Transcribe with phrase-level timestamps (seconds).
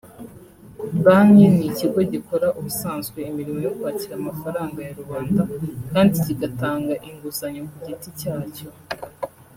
[1.03, 5.41] Banki ni ikigo gikora ubusanzwe imirimo yo kwakira amafaranga ya rubanda
[5.91, 8.67] kandi kigatanga inguzanyo ku giti cyacyo